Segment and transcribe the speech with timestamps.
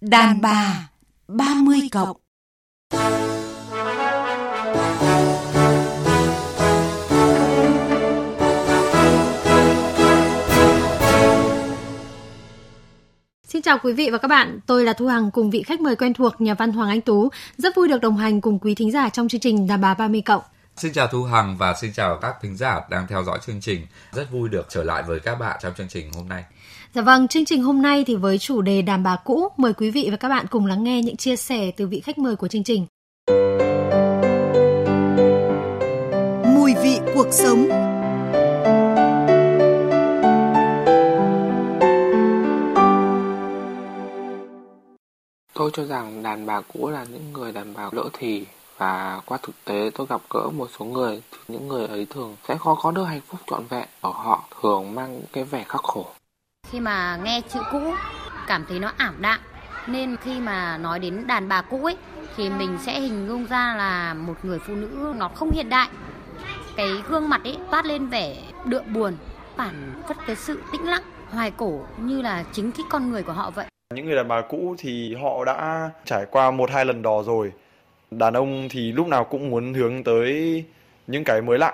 [0.00, 0.88] Đàn bà
[1.28, 2.16] 30 cộng
[13.48, 15.96] Xin chào quý vị và các bạn, tôi là Thu Hằng cùng vị khách mời
[15.96, 17.28] quen thuộc nhà văn Hoàng Anh Tú.
[17.56, 20.20] Rất vui được đồng hành cùng quý thính giả trong chương trình Đàn bà 30
[20.20, 20.42] cộng.
[20.76, 23.86] Xin chào Thu Hằng và xin chào các thính giả đang theo dõi chương trình.
[24.12, 26.44] Rất vui được trở lại với các bạn trong chương trình hôm nay.
[26.94, 29.90] Dạ vâng, chương trình hôm nay thì với chủ đề đàn bà cũ, mời quý
[29.90, 32.48] vị và các bạn cùng lắng nghe những chia sẻ từ vị khách mời của
[32.48, 32.86] chương trình.
[36.54, 37.68] Mùi vị cuộc sống
[45.54, 48.44] Tôi cho rằng đàn bà cũ là những người đàn bà lỡ thì
[48.78, 52.36] và qua thực tế tôi gặp gỡ một số người thì những người ấy thường
[52.48, 55.82] sẽ khó có được hạnh phúc trọn vẹn ở họ thường mang cái vẻ khắc
[55.82, 56.06] khổ
[56.70, 57.94] khi mà nghe chữ cũ,
[58.46, 59.40] cảm thấy nó ảm đạm.
[59.86, 61.96] Nên khi mà nói đến đàn bà cũ ấy,
[62.36, 65.88] thì mình sẽ hình dung ra là một người phụ nữ nó không hiện đại.
[66.76, 69.16] Cái gương mặt ấy toát lên vẻ đượm buồn,
[69.56, 73.32] phản phất cái sự tĩnh lặng, hoài cổ như là chính cái con người của
[73.32, 73.66] họ vậy.
[73.94, 77.52] Những người đàn bà cũ thì họ đã trải qua một hai lần đò rồi.
[78.10, 80.64] Đàn ông thì lúc nào cũng muốn hướng tới
[81.06, 81.72] những cái mới lạ.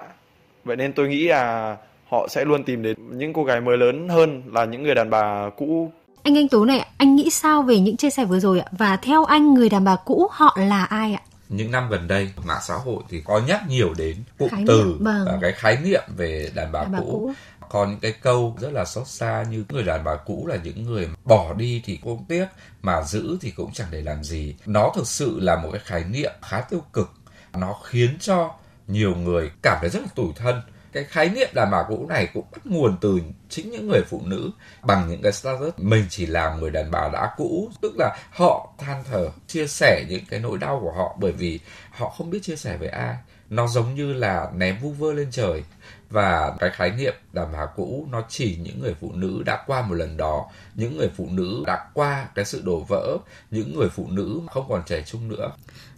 [0.64, 1.76] Vậy nên tôi nghĩ là
[2.10, 5.10] họ sẽ luôn tìm đến những cô gái mới lớn hơn là những người đàn
[5.10, 8.60] bà cũ anh anh tú này anh nghĩ sao về những chia sẻ vừa rồi
[8.60, 12.08] ạ và theo anh người đàn bà cũ họ là ai ạ những năm gần
[12.08, 15.24] đây mạng xã hội thì có nhắc nhiều đến cụm Khái từ niệm, vâng.
[15.26, 17.06] và cái khái niệm về đàn bà, Đàn bà cũ.
[17.10, 17.32] cũ.
[17.68, 20.84] có những cái câu rất là xót xa như người đàn bà cũ là những
[20.84, 22.46] người bỏ đi thì cũng tiếc
[22.82, 26.04] mà giữ thì cũng chẳng để làm gì nó thực sự là một cái khái
[26.04, 27.10] niệm khá tiêu cực
[27.58, 28.50] nó khiến cho
[28.88, 30.60] nhiều người cảm thấy rất là tủi thân
[30.94, 34.22] cái khái niệm đàn bà cũ này cũng bắt nguồn từ chính những người phụ
[34.24, 34.50] nữ
[34.82, 38.74] bằng những cái status mình chỉ là người đàn bà đã cũ, tức là họ
[38.78, 42.38] than thở, chia sẻ những cái nỗi đau của họ bởi vì họ không biết
[42.42, 43.14] chia sẻ với ai.
[43.50, 45.64] Nó giống như là ném vu vơ lên trời.
[46.10, 49.82] Và cái khái niệm đàn bà cũ, nó chỉ những người phụ nữ đã qua
[49.82, 50.50] một lần đó.
[50.74, 53.16] Những người phụ nữ đã qua cái sự đổ vỡ,
[53.50, 55.50] những người phụ nữ không còn trẻ trung nữa.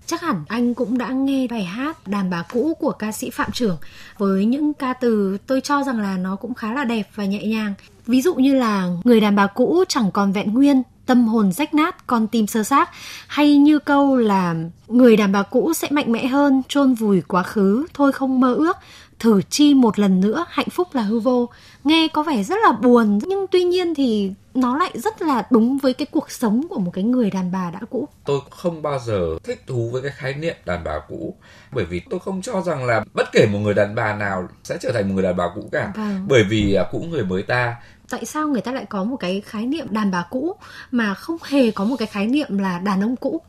[0.07, 3.53] Chắc hẳn anh cũng đã nghe bài hát Đàn bà cũ của ca sĩ Phạm
[3.53, 3.77] Trưởng
[4.19, 7.47] với những ca từ tôi cho rằng là nó cũng khá là đẹp và nhẹ
[7.47, 7.75] nhàng.
[8.07, 11.75] Ví dụ như là người đàn bà cũ chẳng còn vẹn nguyên, tâm hồn rách
[11.75, 12.91] nát, con tim sơ xác
[13.27, 14.55] hay như câu là
[14.89, 18.55] người đàn bà cũ sẽ mạnh mẽ hơn, chôn vùi quá khứ, thôi không mơ
[18.55, 18.77] ước,
[19.19, 21.49] thử chi một lần nữa hạnh phúc là hư vô.
[21.85, 25.79] Nghe có vẻ rất là buồn nhưng tuy nhiên thì nó lại rất là đúng
[25.79, 28.09] với cái cuộc sống của một cái người đàn bà đã cũ.
[28.25, 31.35] tôi không bao giờ thích thú với cái khái niệm đàn bà cũ
[31.73, 34.79] bởi vì tôi không cho rằng là bất kể một người đàn bà nào sẽ
[34.81, 36.27] trở thành một người đàn bà cũ cả Vâng.
[36.29, 37.77] bởi vì à, cũ người mới ta
[38.11, 40.57] tại sao người ta lại có một cái khái niệm đàn bà cũ
[40.91, 43.41] mà không hề có một cái khái niệm là đàn ông cũ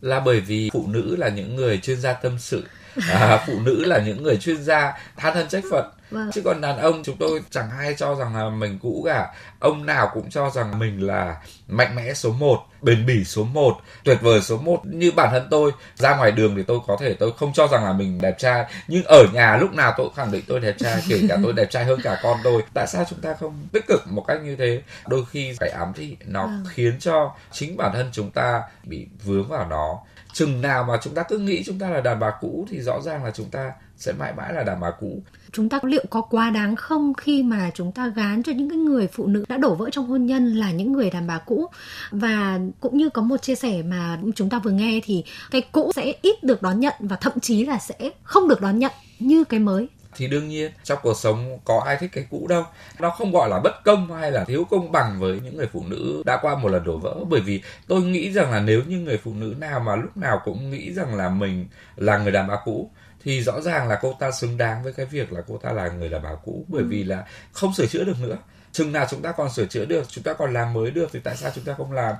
[0.00, 2.64] là bởi vì phụ nữ là những người chuyên gia tâm sự
[3.12, 5.90] à, phụ nữ là những người chuyên gia than thân trách phận.
[6.10, 6.30] Vâng.
[6.32, 9.34] chứ còn đàn ông chúng tôi chẳng hay cho rằng là mình cũ cả.
[9.58, 11.36] Ông nào cũng cho rằng mình là
[11.68, 15.46] mạnh mẽ số 1 bền bỉ số 1 tuyệt vời số 1 như bản thân
[15.50, 18.38] tôi ra ngoài đường thì tôi có thể tôi không cho rằng là mình đẹp
[18.38, 18.66] trai.
[18.88, 21.52] Nhưng ở nhà lúc nào tôi cũng khẳng định tôi đẹp trai kể cả tôi
[21.52, 22.62] đẹp trai hơn cả con tôi.
[22.74, 24.82] Tại sao chúng ta không tích cực một cách như thế?
[25.06, 29.48] Đôi khi cái ám thị nó khiến cho chính bản thân chúng ta bị vướng
[29.48, 29.98] vào nó
[30.36, 33.00] chừng nào mà chúng ta cứ nghĩ chúng ta là đàn bà cũ thì rõ
[33.00, 35.22] ràng là chúng ta sẽ mãi mãi là đàn bà cũ.
[35.52, 38.78] Chúng ta liệu có quá đáng không khi mà chúng ta gán cho những cái
[38.78, 41.66] người phụ nữ đã đổ vỡ trong hôn nhân là những người đàn bà cũ?
[42.10, 45.92] Và cũng như có một chia sẻ mà chúng ta vừa nghe thì cái cũ
[45.94, 49.44] sẽ ít được đón nhận và thậm chí là sẽ không được đón nhận như
[49.44, 52.64] cái mới thì đương nhiên trong cuộc sống có ai thích cái cũ đâu.
[52.98, 55.84] Nó không gọi là bất công hay là thiếu công bằng với những người phụ
[55.86, 57.16] nữ đã qua một lần đổ vỡ.
[57.28, 60.40] Bởi vì tôi nghĩ rằng là nếu như người phụ nữ nào mà lúc nào
[60.44, 62.90] cũng nghĩ rằng là mình là người đàn bà cũ
[63.24, 65.88] thì rõ ràng là cô ta xứng đáng với cái việc là cô ta là
[65.88, 66.64] người đàn bà cũ.
[66.68, 68.36] Bởi vì là không sửa chữa được nữa.
[68.72, 71.20] Chừng nào chúng ta còn sửa chữa được chúng ta còn làm mới được thì
[71.24, 72.14] tại sao chúng ta không làm?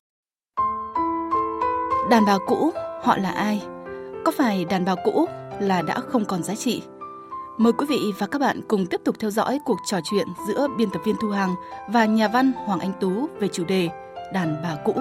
[2.10, 2.70] Đàn bà cũ,
[3.02, 3.62] họ là ai?
[4.24, 5.26] Có phải đàn bà cũ
[5.60, 6.82] là đã không còn giá trị?
[7.58, 10.68] Mời quý vị và các bạn cùng tiếp tục theo dõi cuộc trò chuyện giữa
[10.76, 11.54] biên tập viên Thu Hằng
[11.88, 13.88] và nhà văn Hoàng Anh Tú về chủ đề
[14.32, 14.92] Đàn bà cũ.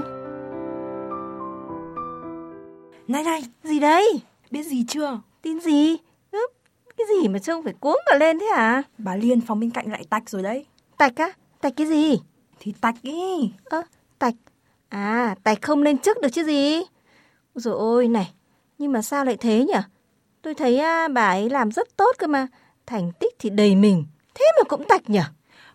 [3.07, 4.21] Này này, gì đấy?
[4.51, 5.19] Biết gì chưa?
[5.41, 5.97] Tin gì?
[6.31, 6.47] Ừ,
[6.97, 8.83] cái gì mà trông phải cuống cả lên thế hả?
[8.97, 10.65] Bà Liên phòng bên cạnh lại tạch rồi đấy.
[10.97, 11.31] Tạch á?
[11.61, 12.19] Tạch cái gì?
[12.59, 13.51] Thì tạch ý.
[13.63, 13.81] Ơ,
[14.19, 14.35] tạch.
[14.89, 16.81] À, tạch không lên chức được chứ gì?
[17.55, 18.33] Rồi ôi này,
[18.77, 19.79] nhưng mà sao lại thế nhỉ?
[20.45, 22.47] Tôi thấy à, bà ấy làm rất tốt cơ mà.
[22.85, 24.05] Thành tích thì đầy mình.
[24.35, 25.19] Thế mà cũng tạch nhỉ?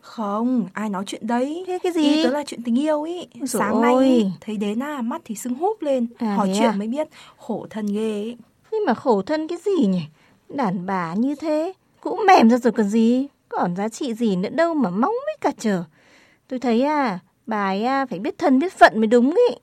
[0.01, 1.65] Không, ai nói chuyện đấy.
[1.67, 2.03] Thế cái gì?
[2.03, 3.27] Ý tớ là chuyện tình yêu ý.
[3.35, 4.07] Dồi Sáng nay ôi.
[4.07, 6.07] ý, thấy đến à, mắt thì sưng húp lên.
[6.19, 6.73] À, Hỏi chuyện à?
[6.73, 8.37] mới biết, khổ thân ghê ý.
[8.73, 10.03] Nhưng mà khổ thân cái gì nhỉ?
[10.49, 13.27] Đàn bà như thế, cũng mềm ra rồi còn gì.
[13.49, 15.85] Còn giá trị gì nữa đâu mà mong mấy cả chờ.
[16.49, 19.55] Tôi thấy à, bà ấy à, phải biết thân biết phận mới đúng ý.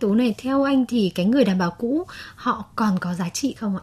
[0.00, 2.06] Tú này, theo anh thì cái người đàn bà cũ
[2.36, 3.82] họ còn có giá trị không ạ?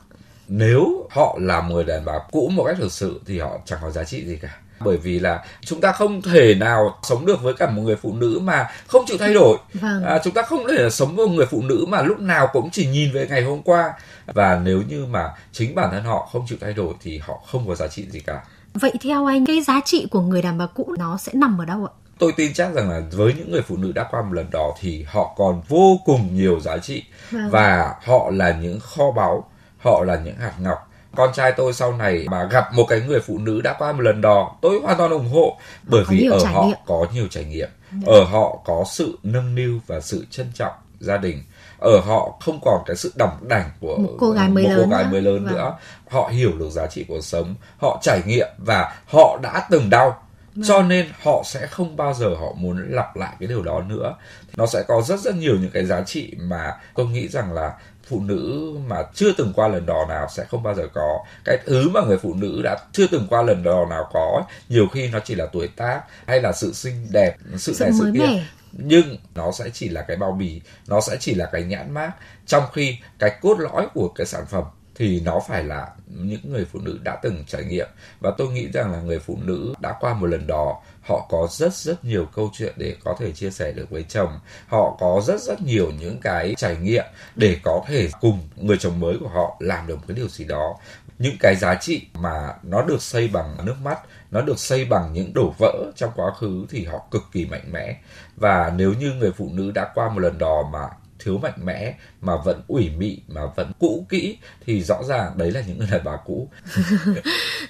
[0.49, 3.91] nếu họ là người đàn bà cũ một cách thực sự thì họ chẳng có
[3.91, 4.49] giá trị gì cả
[4.79, 8.13] bởi vì là chúng ta không thể nào sống được với cả một người phụ
[8.13, 10.03] nữ mà không chịu thay đổi Vâng.
[10.03, 12.69] à, chúng ta không thể sống với một người phụ nữ mà lúc nào cũng
[12.71, 13.93] chỉ nhìn về ngày hôm qua
[14.25, 17.67] và nếu như mà chính bản thân họ không chịu thay đổi thì họ không
[17.67, 18.43] có giá trị gì cả
[18.73, 21.65] Vậy theo anh, cái giá trị của người đàn bà cũ nó sẽ nằm ở
[21.65, 21.93] đâu ạ?
[22.19, 24.75] Tôi tin chắc rằng là với những người phụ nữ đã qua một lần đó
[24.79, 27.03] thì họ còn vô cùng nhiều giá trị.
[27.31, 27.49] Vâng.
[27.49, 30.91] và họ là những kho báu họ là những hạt ngọc.
[31.15, 34.01] Con trai tôi sau này mà gặp một cái người phụ nữ đã qua một
[34.01, 35.57] lần đò tôi hoàn toàn ủng hộ.
[35.83, 36.77] Bởi có vì ở họ nghiệm.
[36.85, 37.69] có nhiều trải nghiệm.
[38.05, 41.43] Ở họ có sự nâng niu và sự trân trọng gia đình.
[41.79, 44.81] Ở họ không còn cái sự đỏng đảnh của Một cô gái mới một lớn
[44.83, 45.53] cô gái mới lớn Vâng.
[45.53, 45.75] nữa.
[46.09, 50.21] Họ hiểu được giá trị cuộc sống họ trải nghiệm và họ đã từng đau
[50.63, 54.15] cho nên họ sẽ không bao giờ họ muốn lặp lại cái điều đó nữa.
[54.57, 57.73] Nó sẽ có rất rất nhiều những cái giá trị mà tôi nghĩ rằng là
[58.07, 61.19] phụ nữ mà chưa từng qua lần đò nào sẽ không bao giờ có.
[61.45, 64.87] Cái thứ mà người phụ nữ đã chưa từng qua lần đò nào có nhiều
[64.93, 68.11] khi nó chỉ là tuổi tác hay là sự xinh đẹp sự, Sự này sự
[68.13, 68.43] kia.
[68.71, 72.11] nhưng nó sẽ chỉ là cái bao bì nó sẽ chỉ là cái nhãn mác.
[72.45, 74.63] Trong khi cái cốt lõi của cái sản phẩm
[74.97, 77.87] thì nó phải là những người phụ nữ đã từng trải nghiệm.
[78.19, 81.47] Và tôi nghĩ rằng là người phụ nữ đã qua một lần đò họ có
[81.51, 84.39] rất rất nhiều câu chuyện để có thể chia sẻ được với chồng.
[84.67, 87.05] Họ có rất rất nhiều những cái trải nghiệm
[87.35, 90.45] để có thể cùng người chồng mới của họ làm được một cái điều gì
[90.45, 90.77] đó.
[91.19, 93.99] Những cái giá trị mà nó được xây bằng nước mắt,
[94.31, 97.71] nó được xây bằng những đổ vỡ trong quá khứ thì họ cực kỳ mạnh
[97.71, 97.95] mẽ.
[98.35, 101.93] Và nếu như người phụ nữ đã qua một lần đò mà thiếu mạnh mẽ
[102.21, 105.87] mà vẫn ủy mị mà vẫn cũ kỹ thì rõ ràng đấy là những người
[105.91, 106.49] đàn bà cũ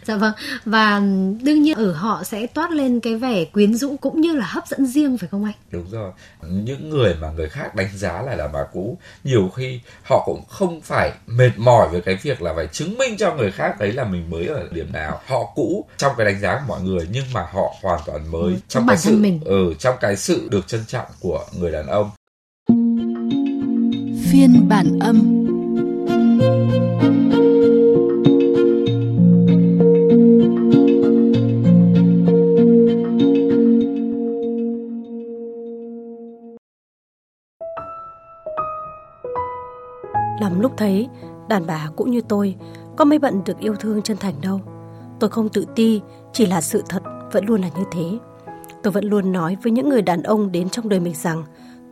[0.06, 0.34] Dạ vâng.
[0.66, 1.00] Và
[1.42, 4.68] đương nhiên ở họ sẽ toát lên cái vẻ quyến rũ cũng như là hấp
[4.68, 5.54] dẫn riêng phải không anh?
[5.72, 6.12] đúng rồi
[6.42, 10.44] những người mà người khác đánh giá là đàn bà cũ nhiều khi họ cũng
[10.50, 13.92] không phải mệt mỏi với cái việc là phải chứng minh cho người khác đấy
[13.94, 17.08] là mình mới ở điểm nào họ cũ trong cái đánh giá của mọi người
[17.12, 19.40] nhưng mà họ hoàn toàn mới Ừ, trong trong bản cái thân sự mình.
[19.46, 22.10] ừ trong cái sự được trân trọng của người đàn ông
[24.38, 25.16] Phiên bản âm
[40.42, 41.08] Lắm lúc thấy
[41.50, 42.56] đàn bà cũng như tôi
[42.98, 44.62] có mấy bận được yêu thương chân thành đâu.
[45.20, 46.02] Tôi không tự ti,
[46.34, 48.18] chỉ là sự thật vẫn luôn là như thế.
[48.84, 51.44] Tôi vẫn luôn nói với những người đàn ông đến trong đời mình rằng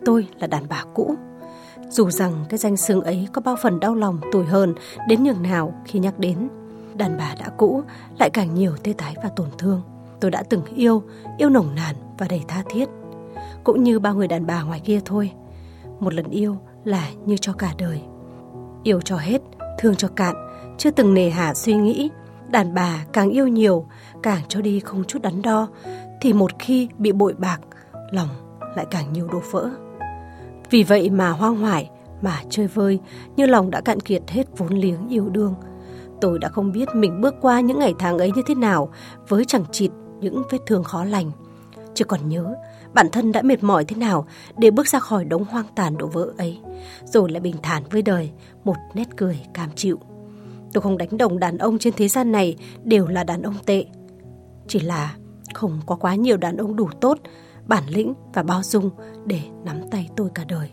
[0.05, 1.15] tôi là đàn bà cũ.
[1.89, 4.75] Dù rằng cái danh xưng ấy có bao phần đau lòng tủi hơn
[5.07, 6.49] đến nhường nào khi nhắc đến.
[6.95, 7.83] Đàn bà đã cũ
[8.19, 9.81] lại càng nhiều tê tái và tổn thương.
[10.19, 11.03] Tôi đã từng yêu,
[11.37, 12.89] yêu nồng nàn và đầy tha thiết.
[13.63, 15.31] Cũng như bao người đàn bà ngoài kia thôi.
[15.99, 18.01] Một lần yêu là như cho cả đời.
[18.83, 19.41] Yêu cho hết,
[19.79, 20.35] thương cho cạn,
[20.77, 22.09] chưa từng nề hà suy nghĩ.
[22.49, 23.85] Đàn bà càng yêu nhiều,
[24.23, 25.67] càng cho đi không chút đắn đo,
[26.21, 27.59] thì một khi bị bội bạc,
[28.11, 28.29] lòng
[28.75, 29.69] lại càng nhiều đổ vỡ.
[30.69, 31.89] Vì vậy mà hoang hoải,
[32.21, 32.99] mà chơi vơi,
[33.35, 35.55] như lòng đã cạn kiệt hết vốn liếng yêu đương.
[36.21, 38.89] Tôi đã không biết mình bước qua những ngày tháng ấy như thế nào
[39.27, 41.31] với chẳng chịt những vết thương khó lành.
[41.93, 42.55] chưa còn nhớ
[42.93, 44.25] bản thân đã mệt mỏi thế nào
[44.57, 46.59] để bước ra khỏi đống hoang tàn đổ vỡ ấy,
[47.05, 48.31] rồi lại bình thản với đời,
[48.63, 49.99] một nét cười cam chịu.
[50.73, 53.85] Tôi không đánh đồng đàn ông trên thế gian này đều là đàn ông tệ.
[54.67, 55.15] Chỉ là
[55.53, 57.19] không có quá nhiều đàn ông đủ tốt,
[57.67, 58.89] bản lĩnh và bao dung
[59.25, 60.69] để nắm tay tôi cả đời.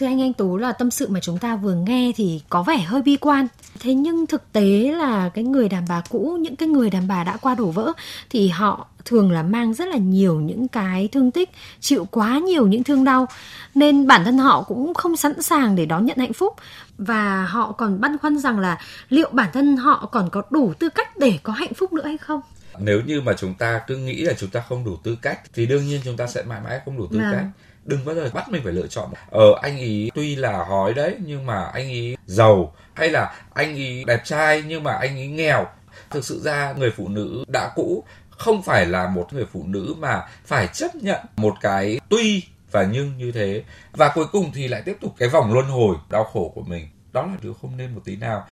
[0.00, 2.78] Thưa anh Anh Tú là tâm sự mà chúng ta vừa nghe thì có vẻ
[2.78, 3.46] hơi bi quan.
[3.80, 7.24] Thế nhưng thực tế là cái người đàn bà cũ, những cái người đàn bà
[7.24, 7.92] đã qua đổ vỡ
[8.30, 12.66] thì họ thường là mang rất là nhiều những cái thương tích, chịu quá nhiều
[12.66, 13.26] những thương đau
[13.74, 16.54] nên bản thân họ cũng không sẵn sàng để đón nhận hạnh phúc
[16.98, 18.78] và họ còn băn khoăn rằng là
[19.08, 22.18] liệu bản thân họ còn có đủ tư cách để có hạnh phúc nữa hay
[22.18, 22.40] không.
[22.78, 25.66] nếu như mà chúng ta cứ nghĩ là chúng ta không đủ tư cách thì
[25.66, 27.32] đương nhiên chúng ta sẽ mãi mãi không đủ tư Vâng.
[27.32, 27.44] cách
[27.90, 29.10] đừng bao giờ bắt mình phải lựa chọn.
[29.30, 33.76] Ờ anh ý tuy là hói đấy, nhưng mà anh ý giàu, hay là anh
[33.76, 35.66] ý đẹp trai, nhưng mà anh ý nghèo.
[36.10, 39.94] Thực sự ra, người phụ nữ đã cũ không phải là một người phụ nữ
[39.98, 43.64] mà phải chấp nhận một cái tuy và nhưng như thế.
[43.92, 46.88] Và cuối cùng thì lại tiếp tục cái vòng luân hồi đau khổ của mình.
[47.12, 48.46] Đó là điều không nên một tí nào.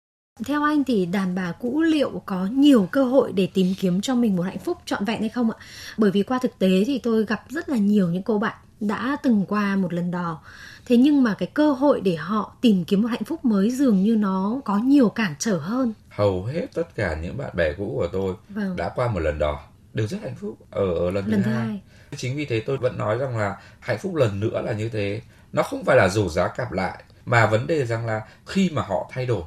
[0.45, 4.15] Theo anh thì đàn bà cũ liệu có nhiều cơ hội để tìm kiếm cho
[4.15, 5.57] mình một hạnh phúc trọn vẹn hay không ạ?
[5.97, 9.17] Bởi vì qua thực tế thì tôi gặp rất là nhiều những cô bạn đã
[9.23, 10.41] từng qua một lần đò.
[10.85, 14.03] Thế nhưng mà cái cơ hội để họ tìm kiếm một hạnh phúc mới dường
[14.03, 15.93] như nó có nhiều cản trở hơn.
[16.09, 18.75] Hầu hết tất cả những bạn bè cũ của tôi vâng.
[18.75, 19.59] đã qua một lần đò
[19.93, 21.67] đều rất hạnh phúc ở, ở lần, lần thứ hai.
[21.67, 21.81] hai.
[22.15, 25.21] Chính vì thế tôi vẫn nói rằng là hạnh phúc lần nữa là như thế.
[25.53, 28.81] Nó không phải là rủ giá cặp lại mà vấn đề rằng là khi mà
[28.81, 29.43] họ thay đổi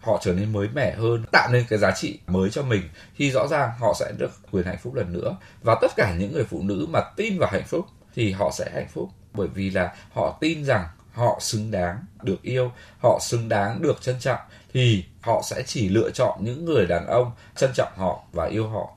[0.00, 2.82] họ trở nên mới mẻ hơn tạo nên cái giá trị mới cho mình
[3.16, 6.32] thì rõ ràng họ sẽ được quyền hạnh phúc lần nữa và tất cả những
[6.32, 9.10] người phụ nữ mà tin vào hạnh phúc thì họ sẽ hạnh phúc.
[9.34, 14.02] Bởi vì là họ tin rằng họ xứng đáng được yêu họ xứng đáng được
[14.02, 14.40] trân trọng
[14.72, 18.68] thì họ sẽ chỉ lựa chọn những người đàn ông trân trọng họ và yêu
[18.68, 18.90] họ.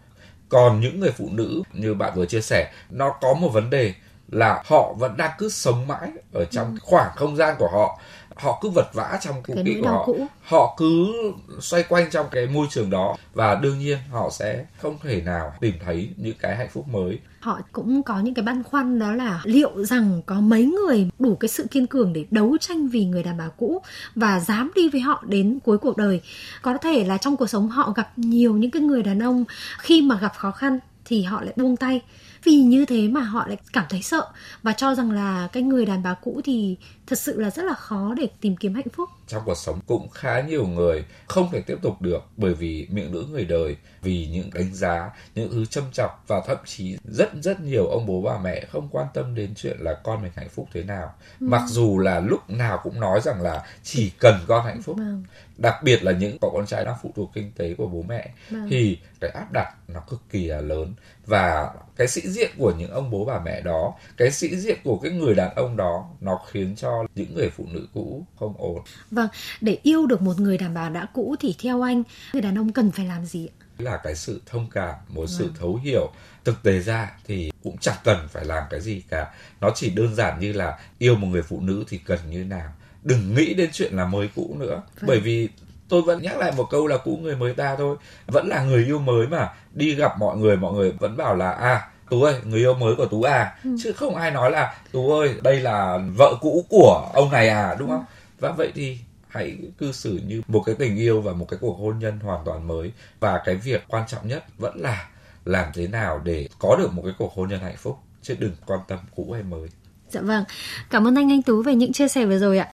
[0.50, 3.94] Còn những người phụ nữ như bạn vừa chia sẻ nó có một vấn đề
[4.32, 6.78] là họ vẫn đang cứ sống mãi ở trong ừ.
[6.82, 8.00] khoảng không gian của họ
[8.36, 10.04] họ cứ vật vã trong cũ kỹ của họ.
[10.06, 10.28] cũ.
[10.44, 11.14] họ cứ
[11.60, 15.54] xoay quanh trong cái môi trường đó và đương nhiên họ sẽ không thể nào
[15.60, 17.20] tìm thấy những cái hạnh phúc mới.
[17.40, 21.36] Họ cũng có những cái băn khoăn đó là liệu rằng có mấy người đủ
[21.36, 23.82] cái sự kiên cường để đấu tranh vì người đàn bà cũ
[24.16, 26.22] và dám đi với họ đến cuối cuộc đời?
[26.62, 29.46] Có thể là trong cuộc sống họ gặp nhiều những cái người đàn ông
[29.78, 32.02] khi mà gặp khó khăn thì họ lại buông tay.
[32.44, 34.28] Vì như thế mà họ lại cảm thấy sợ
[34.64, 36.78] và cho rằng là cái người đàn bà cũ thì
[37.08, 40.10] thật sự là rất là khó để tìm kiếm hạnh phúc trong cuộc sống cũng
[40.10, 44.28] khá nhiều người không thể tiếp tục được bởi vì miệng lưỡi người đời vì
[44.28, 48.22] những đánh giá những thứ châm chọc và thậm chí rất rất nhiều ông bố
[48.22, 51.48] bà mẹ không quan tâm đến chuyện là con mình hạnh phúc thế nào ừ.
[51.48, 55.24] mặc dù là lúc nào cũng nói rằng là chỉ cần con hạnh phúc vâng.
[55.58, 58.30] đặc biệt là những cậu con trai đang phụ thuộc kinh tế của bố mẹ
[58.50, 58.68] vâng.
[58.70, 60.94] thì cái áp đặt nó cực kỳ là lớn
[61.26, 64.98] và cái sĩ diện của những ông bố bà mẹ đó cái sĩ diện của
[64.98, 68.82] cái người đàn ông đó nó khiến cho những người phụ nữ cũ không ổn.
[69.12, 69.30] Vâng
[69.62, 72.72] để yêu được một người đàn bà đã cũ thì theo anh người đàn ông
[72.72, 73.48] cần phải làm gì
[73.78, 75.28] là cái sự thông cảm một vâng.
[75.28, 76.12] sự thấu hiểu.
[76.44, 79.34] Thực tế ra thì cũng chẳng cần phải làm cái gì cả.
[79.62, 82.74] Nó chỉ đơn giản như là yêu một người phụ nữ thì cần như nào.
[83.04, 84.82] Đừng nghĩ đến chuyện là mới cũ nữa.
[84.96, 85.08] Vâng.
[85.08, 85.50] bởi vì
[85.90, 87.98] tôi vẫn nhắc lại một câu là cũ người mới ta thôi.
[88.28, 89.50] Vẫn là người yêu mới mà.
[89.74, 92.96] Đi gặp mọi người mọi người vẫn bảo là à tú ơi người yêu mới
[92.96, 93.56] của tú à.
[93.64, 93.76] Ừ.
[93.84, 97.76] chứ không ai nói là tú ơi đây là vợ cũ của ông này à
[97.80, 98.00] đúng không?
[98.00, 98.06] Ừ.
[98.40, 98.98] và vậy thì
[99.28, 102.46] hãy cư xử như một cái tình yêu và một cái cuộc hôn nhân hoàn
[102.46, 102.92] toàn mới.
[103.20, 105.10] Và cái việc quan trọng nhất vẫn là
[105.46, 107.98] làm thế nào để có được một cái cuộc hôn nhân hạnh phúc.
[108.22, 109.70] Chứ đừng quan tâm cũ hay mới.
[110.10, 110.44] Dạ vâng.
[110.90, 112.75] Cảm ơn anh anh tú về những chia sẻ vừa rồi ạ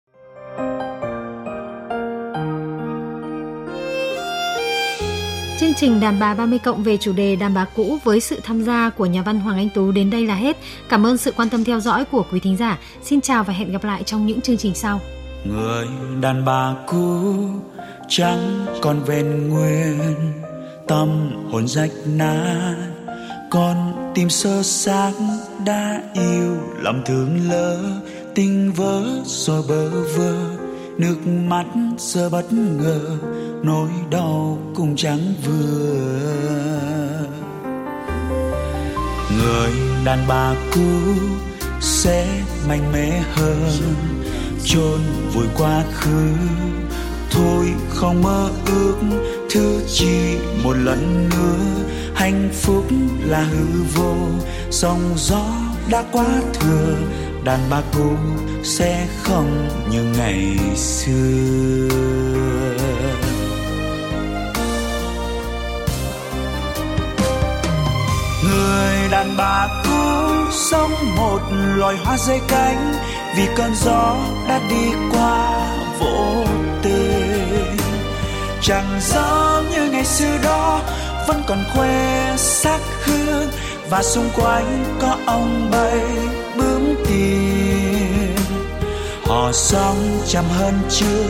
[5.79, 8.89] trình Đàn bà 30 cộng về chủ đề đàn bà cũ với sự tham gia
[8.89, 10.57] của nhà văn Hoàng Anh Tú đến đây là hết.
[10.89, 12.77] Cảm ơn sự quan tâm theo dõi của quý thính giả.
[13.03, 15.01] Xin chào và hẹn gặp lại trong những chương trình sau.
[15.43, 15.87] Người
[16.21, 17.33] đàn bà cũ
[18.07, 20.17] chẳng còn vẹn nguyên
[20.87, 22.75] tâm hồn rách nát,
[23.51, 25.11] con tim sơ xác
[25.65, 27.77] đã yêu lòng thương lỡ,
[28.35, 30.35] tình vỡ rồi bơ vơ,
[30.97, 31.65] nước mắt
[31.97, 33.17] giờ bất ngờ
[33.63, 36.09] nỗi đau cũng chẳng vừa.
[39.37, 39.71] Người
[40.05, 41.13] đàn bà cũ
[41.81, 42.27] sẽ
[42.67, 43.71] mạnh mẽ hơn,
[44.65, 44.99] chôn
[45.33, 46.31] vùi quá khứ.
[47.31, 48.95] Thôi không mơ ước,
[49.49, 51.83] thứ chi một lần nữa.
[52.15, 52.85] Hạnh phúc
[53.25, 54.15] là hư vô,
[54.71, 55.45] sóng gió
[55.89, 56.95] đã quá thừa.
[57.43, 58.15] Đàn bà cũ
[58.63, 61.89] sẽ không như ngày xưa.
[69.19, 71.39] Đàn bà cũ sống một
[71.75, 72.93] loài hoa rơi cánh,
[73.37, 74.15] vì cơn gió
[74.47, 75.67] đã đi qua
[75.99, 76.45] vô
[76.81, 77.77] tình.
[78.61, 80.81] Chẳng giống như ngày xưa đó,
[81.27, 83.47] vẫn còn khoe sắc hương,
[83.89, 86.01] và xung quanh có ông bay
[86.57, 88.35] bướm tìm.
[89.25, 91.25] Họ sống chăm hơn chưa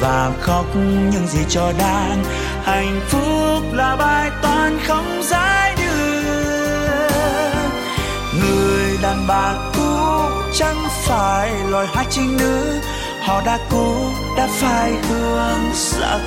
[0.00, 0.66] và khóc
[1.12, 2.24] những gì cho đang
[2.64, 5.74] hạnh phúc là bài toán không giải
[9.12, 9.96] đàn bà cũ
[10.54, 12.80] chẳng phải loài hoa trinh nữ.
[13.20, 13.94] Họ đã cũ
[14.36, 16.20] đã phai hương sắc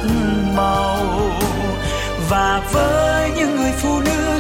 [0.56, 0.98] màu.
[2.30, 4.40] Và với những người phụ nữ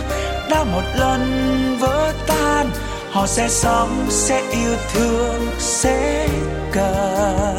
[0.49, 2.69] đã một lần vỡ tan,
[3.11, 6.27] họ sẽ sống, sẽ yêu thương, sẽ
[6.71, 7.57] cần.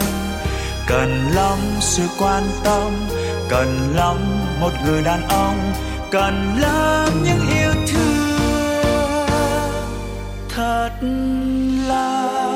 [0.86, 2.92] Cần lắm sự quan tâm,
[3.48, 4.16] cần lắm
[4.60, 5.72] một người đàn ông.
[6.10, 7.65] Cần lắm những yêu
[10.56, 10.90] thật
[11.88, 12.55] là